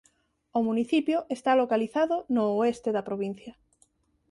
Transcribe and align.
O 0.57 0.59
municipio 0.67 1.17
está 1.35 1.51
localizado 1.61 2.15
no 2.35 2.43
oeste 2.59 2.89
da 2.95 3.05
provincia. 3.09 3.51